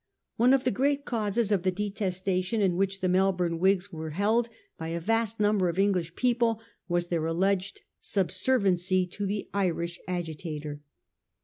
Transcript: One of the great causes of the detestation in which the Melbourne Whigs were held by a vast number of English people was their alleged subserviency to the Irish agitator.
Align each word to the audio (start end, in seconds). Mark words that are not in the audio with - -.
One 0.35 0.55
of 0.55 0.63
the 0.63 0.71
great 0.71 1.05
causes 1.05 1.51
of 1.51 1.61
the 1.61 1.69
detestation 1.69 2.59
in 2.59 2.75
which 2.75 3.01
the 3.01 3.07
Melbourne 3.07 3.59
Whigs 3.59 3.93
were 3.93 4.09
held 4.17 4.49
by 4.75 4.87
a 4.87 4.99
vast 4.99 5.39
number 5.39 5.69
of 5.69 5.77
English 5.77 6.15
people 6.15 6.59
was 6.87 7.09
their 7.09 7.23
alleged 7.27 7.81
subserviency 7.99 9.05
to 9.05 9.27
the 9.27 9.47
Irish 9.53 9.99
agitator. 10.07 10.81